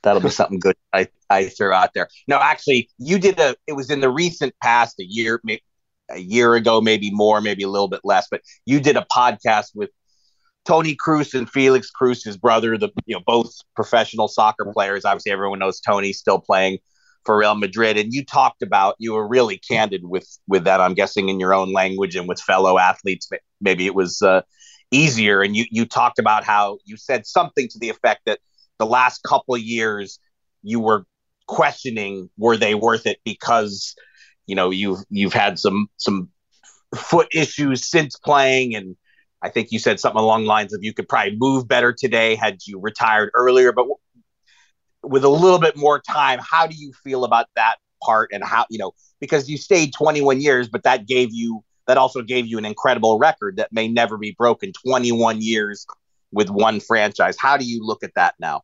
that'll 0.03 0.21
be 0.23 0.31
something 0.41 0.59
good. 0.59 0.77
I 0.93 1.09
I 1.31 1.47
throw 1.47 1.73
out 1.75 1.95
there. 1.95 2.09
No, 2.27 2.39
actually, 2.41 2.91
you 2.99 3.19
did 3.19 3.39
a. 3.39 3.55
It 3.69 3.75
was 3.75 3.89
in 3.89 4.01
the 4.01 4.11
recent 4.11 4.53
past, 4.61 4.99
a 4.99 5.05
year, 5.05 5.41
maybe 5.45 5.63
a 6.11 6.19
year 6.19 6.55
ago, 6.55 6.81
maybe 6.81 7.11
more, 7.13 7.41
maybe 7.41 7.63
a 7.63 7.69
little 7.69 7.89
bit 7.89 8.01
less. 8.05 8.27
But 8.31 8.43
you 8.67 8.81
did 8.81 8.97
a 8.97 9.07
podcast 9.15 9.75
with 9.75 9.91
Toni 10.65 10.97
Kroos 10.97 11.35
and 11.35 11.51
Felix 11.51 11.91
Kroos, 11.91 12.25
his 12.25 12.37
brother. 12.37 12.79
The 12.79 12.91
you 13.07 13.17
know 13.17 13.23
both 13.27 13.53
professional 13.75 14.29
soccer 14.29 14.71
players. 14.73 15.05
Obviously, 15.05 15.33
everyone 15.33 15.59
knows 15.59 15.81
Toni 15.81 16.13
still 16.13 16.39
playing 16.39 16.79
for 17.25 17.37
Real 17.37 17.55
Madrid. 17.55 17.97
And 17.97 18.13
you 18.13 18.25
talked 18.25 18.63
about 18.63 18.97
you 18.99 19.13
were 19.13 19.27
really 19.27 19.59
candid 19.59 20.03
with 20.05 20.29
with 20.47 20.65
that. 20.65 20.81
I'm 20.81 20.95
guessing 20.95 21.29
in 21.29 21.41
your 21.41 21.55
own 21.55 21.73
language 21.73 22.17
and 22.17 22.29
with 22.29 22.41
fellow 22.41 22.79
athletes. 22.79 23.29
Maybe 23.61 23.87
it 23.87 23.95
was 23.95 24.23
uh, 24.23 24.43
easier. 24.91 25.43
And 25.43 25.57
you 25.57 25.65
you 25.71 25.87
talked 25.87 26.19
about 26.19 26.45
how 26.45 26.79
you 26.85 26.97
said 26.97 27.27
something 27.27 27.69
to 27.69 27.79
the 27.79 27.89
effect 27.89 28.23
that 28.27 28.41
the 28.79 28.87
last 28.87 29.23
couple 29.23 29.57
years 29.57 30.19
you 30.63 30.81
were 30.81 31.05
questioning 31.47 32.31
were 32.39 32.57
they 32.57 32.75
worth 32.75 33.07
it 33.07 33.19
because 33.25 33.95
you 34.47 34.55
know 34.55 34.71
you've 34.71 35.01
you've 35.11 35.33
had 35.33 35.59
some 35.59 35.89
some 35.97 36.29
foot 36.95 37.29
issues 37.33 37.89
since 37.89 38.17
playing 38.17 38.75
and 38.75 38.97
I 39.43 39.49
think 39.49 39.73
you 39.73 39.79
said 39.79 39.99
something 39.99 40.21
along 40.21 40.43
the 40.43 40.49
lines 40.49 40.73
of 40.73 40.85
you 40.85 40.95
could 40.95 41.09
probably 41.09 41.37
move 41.37 41.67
better 41.67 41.93
today 41.93 42.37
had 42.37 42.59
you 42.65 42.79
retired 42.79 43.31
earlier. 43.35 43.73
But 43.73 43.87
with 45.03 45.25
a 45.25 45.29
little 45.29 45.59
bit 45.59 45.77
more 45.77 46.01
time, 46.01 46.39
how 46.41 46.67
do 46.67 46.77
you 46.77 46.93
feel 47.03 47.25
about 47.25 47.47
that 47.57 47.77
part 48.03 48.31
and 48.33 48.45
how, 48.45 48.67
you 48.71 48.79
know, 48.79 48.93
because 49.21 49.49
you 49.49 49.57
stayed 49.57 49.93
21 49.93 50.41
years, 50.41 50.69
but 50.69 50.85
that 50.85 51.07
gave 51.07 51.33
you, 51.33 51.65
that 51.87 51.99
also 51.99 52.23
gave 52.23 52.47
you 52.47 52.59
an 52.59 52.65
incredible 52.65 53.19
record 53.19 53.57
that 53.57 53.73
may 53.73 53.89
never 53.89 54.17
be 54.17 54.33
broken 54.39 54.73
21 54.87 55.41
years 55.41 55.87
with 56.31 56.49
one 56.49 56.79
franchise. 56.79 57.37
How 57.39 57.57
do 57.57 57.65
you 57.65 57.85
look 57.85 58.05
at 58.05 58.15
that 58.15 58.35
now? 58.39 58.63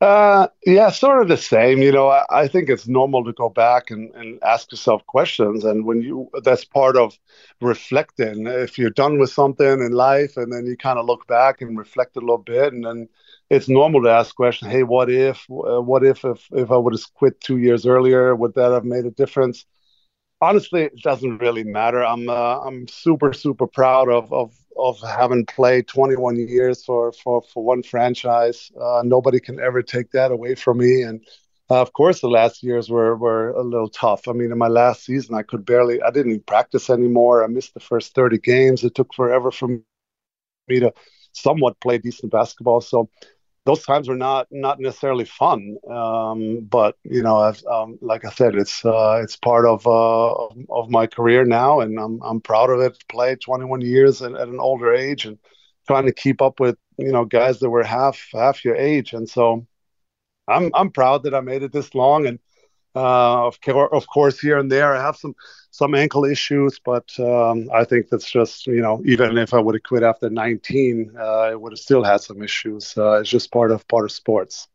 Uh, 0.00 0.48
yeah, 0.66 0.90
sort 0.90 1.22
of 1.22 1.28
the 1.28 1.36
same. 1.36 1.78
You 1.78 1.90
know, 1.90 2.08
I, 2.08 2.24
I, 2.30 2.48
think 2.48 2.68
it's 2.68 2.86
normal 2.86 3.24
to 3.24 3.32
go 3.32 3.48
back 3.48 3.90
and, 3.90 4.14
and 4.14 4.38
ask 4.42 4.70
yourself 4.70 5.06
questions. 5.06 5.64
And 5.64 5.86
when 5.86 6.02
you, 6.02 6.30
that's 6.42 6.64
part 6.64 6.96
of 6.96 7.18
reflecting. 7.60 8.46
If 8.46 8.78
you're 8.78 8.90
done 8.90 9.18
with 9.18 9.30
something 9.30 9.66
in 9.66 9.92
life 9.92 10.36
and 10.36 10.52
then 10.52 10.66
you 10.66 10.76
kind 10.76 10.98
of 10.98 11.06
look 11.06 11.26
back 11.26 11.62
and 11.62 11.78
reflect 11.78 12.16
a 12.16 12.20
little 12.20 12.38
bit 12.38 12.72
and 12.74 12.84
then 12.84 13.08
it's 13.50 13.68
normal 13.68 14.02
to 14.02 14.10
ask 14.10 14.34
questions. 14.36 14.70
Hey, 14.70 14.82
what 14.82 15.10
if? 15.10 15.46
Uh, 15.50 15.80
what 15.80 16.04
if 16.04 16.24
if 16.24 16.46
if 16.52 16.70
I 16.70 16.76
would 16.76 16.92
have 16.92 17.14
quit 17.14 17.40
two 17.40 17.58
years 17.58 17.86
earlier? 17.86 18.34
Would 18.34 18.54
that 18.54 18.72
have 18.72 18.84
made 18.84 19.06
a 19.06 19.10
difference? 19.10 19.64
Honestly, 20.44 20.82
it 20.84 21.02
doesn't 21.02 21.38
really 21.38 21.64
matter. 21.64 22.04
I'm 22.04 22.28
uh, 22.28 22.60
I'm 22.60 22.88
super 22.88 23.32
super 23.32 23.66
proud 23.66 24.08
of 24.10 24.32
of 24.32 24.52
of 24.76 25.00
having 25.00 25.46
played 25.46 25.88
21 25.88 26.36
years 26.36 26.84
for 26.84 27.12
for 27.12 27.42
for 27.42 27.64
one 27.64 27.82
franchise. 27.82 28.70
Uh, 28.80 29.02
nobody 29.04 29.40
can 29.40 29.60
ever 29.60 29.82
take 29.82 30.10
that 30.12 30.32
away 30.32 30.54
from 30.56 30.78
me. 30.78 31.02
And 31.02 31.20
uh, 31.70 31.80
of 31.80 31.92
course, 31.94 32.20
the 32.20 32.28
last 32.28 32.62
years 32.62 32.90
were 32.90 33.16
were 33.16 33.50
a 33.50 33.62
little 33.62 33.88
tough. 33.88 34.28
I 34.28 34.32
mean, 34.32 34.52
in 34.52 34.58
my 34.58 34.68
last 34.68 35.04
season, 35.04 35.34
I 35.34 35.42
could 35.42 35.64
barely. 35.64 36.02
I 36.02 36.10
didn't 36.10 36.46
practice 36.46 36.90
anymore. 36.90 37.44
I 37.44 37.48
missed 37.48 37.74
the 37.74 37.80
first 37.80 38.14
30 38.14 38.38
games. 38.38 38.84
It 38.84 38.94
took 38.94 39.14
forever 39.14 39.50
for 39.50 39.68
me 39.68 40.80
to 40.80 40.92
somewhat 41.32 41.80
play 41.80 41.98
decent 41.98 42.32
basketball. 42.32 42.80
So 42.80 43.10
those 43.64 43.82
times 43.84 44.08
are 44.08 44.16
not 44.16 44.46
not 44.50 44.78
necessarily 44.78 45.24
fun. 45.24 45.76
Um, 45.90 46.60
but 46.68 46.96
you 47.02 47.22
know, 47.22 47.52
um, 47.70 47.98
like 48.02 48.24
I 48.24 48.30
said, 48.30 48.54
it's 48.54 48.84
uh, 48.84 49.20
it's 49.22 49.36
part 49.36 49.66
of 49.66 49.86
uh, 49.86 50.32
of 50.70 50.90
my 50.90 51.06
career 51.06 51.44
now, 51.44 51.80
and 51.80 51.98
I'm 51.98 52.20
I'm 52.22 52.40
proud 52.40 52.70
of 52.70 52.80
it. 52.80 53.02
Played 53.08 53.40
21 53.40 53.80
years 53.80 54.22
at, 54.22 54.34
at, 54.34 54.48
an 54.48 54.60
older 54.60 54.94
age, 54.94 55.24
and 55.26 55.38
trying 55.86 56.06
to 56.06 56.12
keep 56.12 56.42
up 56.42 56.60
with 56.60 56.76
you 56.98 57.12
know 57.12 57.24
guys 57.24 57.60
that 57.60 57.70
were 57.70 57.84
half 57.84 58.20
half 58.32 58.64
your 58.64 58.76
age, 58.76 59.12
and 59.14 59.28
so 59.28 59.66
I'm 60.48 60.70
I'm 60.74 60.90
proud 60.90 61.22
that 61.24 61.34
I 61.34 61.40
made 61.40 61.62
it 61.62 61.72
this 61.72 61.94
long, 61.94 62.26
and 62.26 62.38
uh, 62.94 63.46
of, 63.46 64.06
course, 64.06 64.38
here 64.38 64.58
and 64.58 64.70
there, 64.70 64.94
I 64.94 65.02
have 65.02 65.16
some 65.16 65.34
some 65.70 65.94
ankle 65.94 66.24
issues, 66.24 66.78
but 66.84 67.10
um, 67.18 67.68
I 67.74 67.84
think 67.84 68.08
that's 68.08 68.30
just 68.30 68.66
you 68.66 68.80
know 68.80 69.02
even 69.04 69.36
if 69.38 69.52
I 69.52 69.58
would 69.58 69.74
have 69.74 69.82
quit 69.82 70.04
after 70.04 70.30
19, 70.30 71.14
uh, 71.18 71.22
I 71.22 71.54
would 71.56 71.72
have 71.72 71.78
still 71.78 72.04
had 72.04 72.20
some 72.20 72.42
issues. 72.42 72.96
Uh, 72.96 73.20
it's 73.20 73.30
just 73.30 73.50
part 73.50 73.72
of 73.72 73.86
part 73.88 74.04
of 74.04 74.12
sports. 74.12 74.68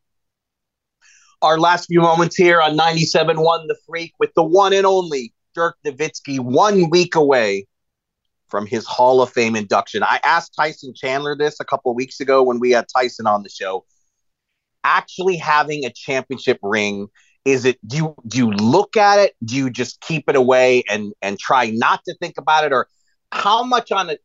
Our 1.40 1.58
last 1.58 1.86
few 1.86 2.02
moments 2.02 2.36
here 2.36 2.60
on 2.60 2.76
97.1 2.76 3.66
The 3.66 3.76
Freak 3.86 4.12
with 4.18 4.34
the 4.34 4.42
one 4.42 4.74
and 4.74 4.84
only 4.84 5.32
Dirk 5.54 5.78
Nowitzki, 5.86 6.38
one 6.38 6.90
week 6.90 7.14
away 7.14 7.66
from 8.48 8.66
his 8.66 8.84
Hall 8.84 9.22
of 9.22 9.30
Fame 9.30 9.56
induction. 9.56 10.02
I 10.02 10.20
asked 10.22 10.54
Tyson 10.54 10.92
Chandler 10.94 11.34
this 11.34 11.58
a 11.60 11.64
couple 11.64 11.94
weeks 11.94 12.20
ago 12.20 12.42
when 12.42 12.60
we 12.60 12.72
had 12.72 12.86
Tyson 12.94 13.26
on 13.26 13.42
the 13.42 13.48
show. 13.48 13.86
Actually, 14.84 15.36
having 15.36 15.86
a 15.86 15.90
championship 15.90 16.58
ring 16.62 17.08
Is 17.44 17.64
it 17.64 17.78
do 17.86 17.96
you 17.96 18.14
do 18.26 18.38
you 18.38 18.50
look 18.52 18.96
at 18.96 19.18
it? 19.18 19.34
Do 19.44 19.56
you 19.56 19.70
just 19.70 20.00
keep 20.00 20.28
it 20.28 20.36
away 20.36 20.82
and 20.88 21.12
and 21.22 21.38
try 21.38 21.70
not 21.70 22.00
to 22.06 22.14
think 22.14 22.34
about 22.38 22.64
it? 22.64 22.72
Or 22.72 22.86
how 23.32 23.62
much 23.62 23.92
on 23.92 24.10
a 24.10 24.16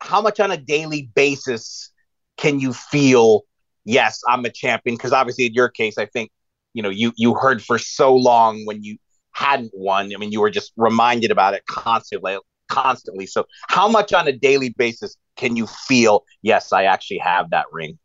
how 0.00 0.20
much 0.20 0.38
on 0.40 0.50
a 0.50 0.56
daily 0.56 1.10
basis 1.14 1.90
can 2.36 2.60
you 2.60 2.72
feel, 2.72 3.42
yes, 3.84 4.20
I'm 4.28 4.44
a 4.44 4.50
champion? 4.50 4.96
Because 4.96 5.12
obviously 5.12 5.46
in 5.46 5.54
your 5.54 5.68
case, 5.68 5.98
I 5.98 6.06
think, 6.06 6.30
you 6.74 6.82
know, 6.82 6.90
you 6.90 7.12
you 7.16 7.34
heard 7.34 7.62
for 7.62 7.78
so 7.78 8.14
long 8.14 8.64
when 8.64 8.82
you 8.84 8.98
hadn't 9.32 9.72
won. 9.74 10.12
I 10.14 10.18
mean, 10.18 10.32
you 10.32 10.40
were 10.40 10.50
just 10.50 10.72
reminded 10.76 11.30
about 11.30 11.54
it 11.54 11.66
constantly 11.66 12.38
constantly. 12.68 13.26
So 13.26 13.46
how 13.68 13.88
much 13.88 14.12
on 14.12 14.28
a 14.28 14.32
daily 14.32 14.70
basis 14.70 15.16
can 15.36 15.56
you 15.56 15.66
feel, 15.66 16.24
yes, 16.42 16.72
I 16.72 16.84
actually 16.84 17.18
have 17.18 17.50
that 17.50 17.66
ring? 17.72 17.98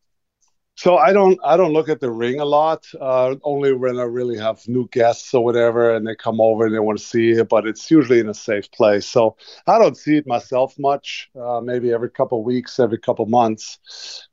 So 0.83 0.97
I 0.97 1.13
don't 1.13 1.39
I 1.45 1.55
don't 1.55 1.71
look 1.71 1.87
at 1.87 2.01
the 2.01 2.11
ring 2.11 2.41
a 2.41 2.45
lot. 2.45 2.85
Uh, 2.99 3.35
only 3.43 3.71
when 3.71 3.97
I 3.97 4.03
really 4.03 4.37
have 4.37 4.67
new 4.67 4.85
guests 4.89 5.33
or 5.33 5.41
whatever, 5.41 5.95
and 5.95 6.05
they 6.05 6.13
come 6.13 6.41
over 6.41 6.65
and 6.65 6.75
they 6.75 6.79
want 6.79 6.99
to 6.99 7.05
see 7.05 7.29
it. 7.31 7.47
But 7.47 7.65
it's 7.65 7.89
usually 7.89 8.19
in 8.19 8.27
a 8.27 8.33
safe 8.33 8.69
place. 8.69 9.05
So 9.05 9.37
I 9.65 9.79
don't 9.79 9.95
see 9.95 10.17
it 10.17 10.27
myself 10.27 10.77
much. 10.77 11.29
Uh, 11.41 11.61
maybe 11.61 11.93
every 11.93 12.09
couple 12.09 12.39
of 12.39 12.45
weeks, 12.45 12.81
every 12.81 12.97
couple 12.97 13.23
of 13.23 13.31
months. 13.31 13.79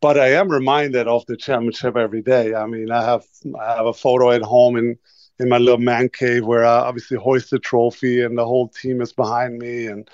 But 0.00 0.18
I 0.18 0.32
am 0.32 0.48
reminded 0.48 1.06
of 1.06 1.24
the 1.26 1.36
championship 1.36 1.96
every 1.96 2.20
day. 2.20 2.52
I 2.52 2.66
mean, 2.66 2.90
I 2.90 3.04
have 3.04 3.24
I 3.56 3.76
have 3.76 3.86
a 3.86 3.92
photo 3.92 4.32
at 4.32 4.42
home 4.42 4.76
in 4.76 4.98
in 5.38 5.48
my 5.48 5.58
little 5.58 5.78
man 5.78 6.08
cave 6.08 6.44
where 6.44 6.64
I 6.64 6.80
obviously 6.80 7.16
hoist 7.16 7.50
the 7.52 7.60
trophy 7.60 8.24
and 8.24 8.36
the 8.36 8.44
whole 8.44 8.66
team 8.68 9.00
is 9.00 9.12
behind 9.12 9.58
me 9.58 9.86
and 9.86 10.10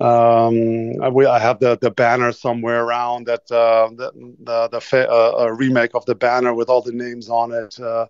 um, 0.00 1.02
I, 1.02 1.08
I, 1.08 1.38
have 1.38 1.60
the, 1.60 1.76
the 1.80 1.90
banner 1.90 2.32
somewhere 2.32 2.82
around 2.84 3.26
that 3.26 3.50
uh, 3.50 3.90
the 3.94 4.10
the, 4.42 4.68
the 4.68 4.80
fa- 4.80 5.10
uh, 5.10 5.48
remake 5.48 5.94
of 5.94 6.06
the 6.06 6.14
banner 6.14 6.54
with 6.54 6.70
all 6.70 6.80
the 6.80 6.92
names 6.92 7.28
on 7.28 7.52
it. 7.52 7.78
Uh, 7.78 8.06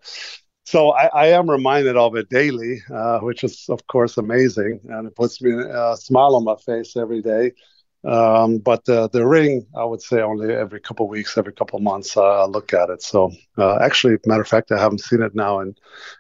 so 0.65 0.91
I, 0.93 1.07
I, 1.07 1.27
am 1.29 1.51
reminded 1.51 1.97
of 1.97 2.15
it 2.15 2.29
daily, 2.29 2.81
uh, 2.95 3.19
which 3.21 3.43
is 3.43 3.67
of 3.69 3.85
course 3.89 4.19
amazing, 4.19 4.81
and 4.89 5.09
it 5.09 5.17
puts 5.17 5.43
me 5.43 5.51
a 5.53 5.97
smile 5.97 6.37
on 6.37 6.45
my 6.45 6.57
face 6.65 6.97
every 6.97 7.23
day. 7.23 7.53
Um, 8.03 8.59
but 8.59 8.85
the 8.87 9.27
ring, 9.27 9.67
I 9.77 9.85
would 9.85 10.01
say 10.01 10.23
only 10.23 10.55
every 10.55 10.81
couple 10.81 11.05
of 11.05 11.11
weeks, 11.11 11.37
every 11.37 11.53
couple 11.53 11.77
of 11.77 11.83
months, 11.83 12.17
uh, 12.17 12.45
I 12.45 12.47
look 12.47 12.73
at 12.73 12.89
it. 12.89 13.03
So 13.03 13.33
uh, 13.59 13.79
actually, 13.83 14.17
matter 14.25 14.41
of 14.41 14.49
fact, 14.49 14.73
I 14.73 14.79
haven't 14.79 15.01
seen 15.01 15.23
it 15.23 15.35
now 15.35 15.61
in 15.61 15.75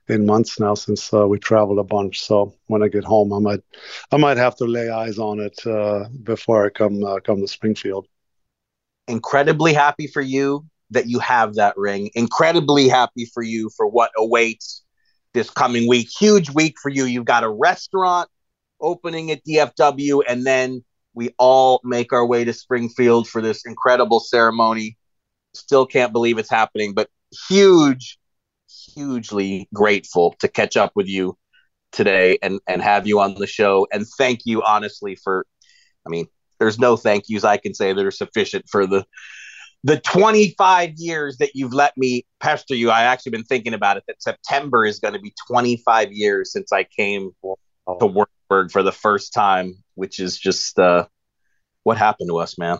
in 0.08 0.26
months 0.26 0.60
now 0.60 0.74
since 0.74 1.12
uh, 1.14 1.26
we 1.26 1.38
traveled 1.38 1.78
a 1.78 1.84
bunch. 1.84 2.20
So 2.20 2.54
when 2.66 2.82
I 2.82 2.88
get 2.88 3.04
home, 3.04 3.32
I 3.32 3.38
might 3.38 3.60
I 4.12 4.18
might 4.18 4.36
have 4.36 4.56
to 4.56 4.66
lay 4.66 4.90
eyes 4.90 5.18
on 5.18 5.40
it 5.40 5.66
uh, 5.66 6.08
before 6.22 6.66
I 6.66 6.68
come 6.68 7.02
uh, 7.02 7.20
come 7.20 7.40
to 7.40 7.48
Springfield. 7.48 8.06
Incredibly 9.08 9.72
happy 9.72 10.06
for 10.06 10.20
you 10.20 10.66
that 10.90 11.06
you 11.06 11.18
have 11.20 11.54
that 11.54 11.76
ring. 11.78 12.10
Incredibly 12.14 12.88
happy 12.88 13.24
for 13.24 13.42
you 13.42 13.70
for 13.76 13.86
what 13.86 14.10
awaits 14.16 14.82
this 15.32 15.48
coming 15.48 15.88
week. 15.88 16.08
Huge 16.20 16.50
week 16.50 16.74
for 16.82 16.90
you. 16.90 17.04
You've 17.04 17.24
got 17.24 17.44
a 17.44 17.48
restaurant 17.48 18.28
opening 18.80 19.30
at 19.30 19.44
DFW, 19.44 20.22
and 20.28 20.44
then 20.44 20.84
we 21.14 21.34
all 21.38 21.80
make 21.84 22.12
our 22.12 22.24
way 22.24 22.44
to 22.44 22.52
Springfield 22.52 23.28
for 23.28 23.42
this 23.42 23.64
incredible 23.66 24.20
ceremony. 24.20 24.96
Still 25.54 25.86
can't 25.86 26.12
believe 26.12 26.38
it's 26.38 26.50
happening, 26.50 26.94
but 26.94 27.08
huge, 27.48 28.18
hugely 28.94 29.68
grateful 29.74 30.34
to 30.40 30.48
catch 30.48 30.76
up 30.76 30.92
with 30.94 31.08
you 31.08 31.36
today 31.92 32.38
and 32.42 32.60
and 32.68 32.80
have 32.82 33.06
you 33.06 33.20
on 33.20 33.34
the 33.34 33.46
show. 33.46 33.86
And 33.92 34.06
thank 34.18 34.40
you 34.44 34.62
honestly 34.62 35.16
for 35.16 35.46
I 36.06 36.10
mean, 36.10 36.26
there's 36.58 36.78
no 36.78 36.96
thank 36.96 37.24
yous 37.28 37.44
I 37.44 37.56
can 37.56 37.74
say 37.74 37.92
that 37.92 38.04
are 38.04 38.10
sufficient 38.10 38.66
for 38.68 38.86
the 38.86 39.04
the 39.82 39.98
25 39.98 40.92
years 40.96 41.38
that 41.38 41.52
you've 41.54 41.72
let 41.72 41.96
me 41.96 42.26
pester 42.38 42.74
you. 42.74 42.90
I 42.90 43.04
actually 43.04 43.30
been 43.32 43.44
thinking 43.44 43.74
about 43.74 43.96
it 43.96 44.04
that 44.08 44.22
September 44.22 44.84
is 44.84 44.98
going 44.98 45.14
to 45.14 45.20
be 45.20 45.32
25 45.48 46.12
years 46.12 46.52
since 46.52 46.70
I 46.70 46.84
came 46.84 47.30
to 47.44 47.56
Würzburg 47.88 48.70
for 48.70 48.82
the 48.82 48.92
first 48.92 49.32
time, 49.32 49.74
which 50.00 50.18
is 50.18 50.38
just 50.38 50.78
uh, 50.78 51.04
what 51.82 51.98
happened 51.98 52.30
to 52.30 52.38
us, 52.38 52.56
man. 52.58 52.78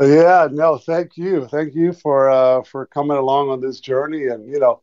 Yeah, 0.00 0.48
no, 0.50 0.76
thank 0.76 1.16
you, 1.16 1.46
thank 1.46 1.74
you 1.74 1.92
for 1.92 2.28
uh, 2.28 2.62
for 2.64 2.86
coming 2.86 3.16
along 3.16 3.50
on 3.50 3.60
this 3.60 3.78
journey. 3.80 4.26
And 4.26 4.50
you 4.52 4.58
know, 4.58 4.82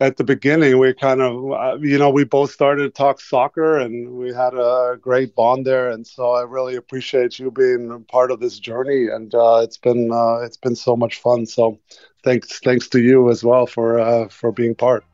at 0.00 0.16
the 0.16 0.24
beginning, 0.24 0.78
we 0.78 0.94
kind 0.94 1.20
of, 1.20 1.52
uh, 1.52 1.76
you 1.80 1.98
know, 1.98 2.08
we 2.08 2.24
both 2.24 2.52
started 2.52 2.84
to 2.84 2.90
talk 2.90 3.20
soccer, 3.20 3.78
and 3.78 4.12
we 4.12 4.32
had 4.32 4.54
a 4.54 4.96
great 5.00 5.34
bond 5.34 5.66
there. 5.66 5.90
And 5.90 6.06
so 6.06 6.30
I 6.30 6.42
really 6.42 6.76
appreciate 6.76 7.38
you 7.38 7.50
being 7.50 8.04
part 8.04 8.30
of 8.30 8.38
this 8.38 8.60
journey, 8.60 9.08
and 9.08 9.34
uh, 9.34 9.60
it's 9.64 9.76
been 9.76 10.12
uh, 10.12 10.36
it's 10.36 10.56
been 10.56 10.76
so 10.76 10.96
much 10.96 11.20
fun. 11.20 11.46
So 11.46 11.80
thanks 12.22 12.60
thanks 12.60 12.88
to 12.90 13.00
you 13.00 13.28
as 13.28 13.42
well 13.42 13.66
for 13.66 13.98
uh, 13.98 14.28
for 14.28 14.52
being 14.52 14.76
part. 14.76 15.04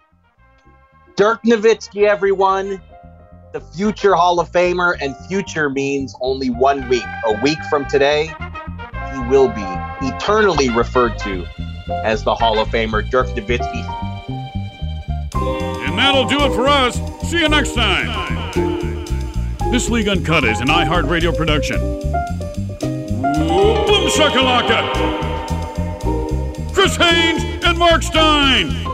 Dirk 1.16 1.42
Nowitzki, 1.44 2.06
everyone 2.06 2.82
the 3.54 3.60
future 3.60 4.16
Hall 4.16 4.40
of 4.40 4.50
Famer, 4.50 4.96
and 5.00 5.16
future 5.28 5.70
means 5.70 6.16
only 6.20 6.50
one 6.50 6.88
week. 6.88 7.04
A 7.24 7.40
week 7.40 7.58
from 7.70 7.86
today, 7.86 8.26
he 8.26 9.20
will 9.28 9.48
be 9.48 9.64
eternally 10.02 10.70
referred 10.70 11.16
to 11.20 11.46
as 12.02 12.24
the 12.24 12.34
Hall 12.34 12.58
of 12.58 12.66
Famer, 12.68 13.08
Dirk 13.08 13.28
Nowitzki. 13.28 13.84
And 15.86 15.96
that'll 15.96 16.26
do 16.26 16.42
it 16.42 16.52
for 16.52 16.66
us. 16.66 16.96
See 17.30 17.38
you 17.38 17.48
next 17.48 17.74
time. 17.74 18.52
This 19.70 19.88
League 19.88 20.08
Uncut 20.08 20.42
is 20.42 20.58
an 20.58 20.66
iHeartRadio 20.66 21.36
production. 21.36 21.78
Boom 22.80 24.08
shakalaka! 24.10 25.14
Chris 26.74 26.96
Haynes 26.96 27.64
and 27.64 27.78
Marc 27.78 28.02
Stein. 28.02 28.93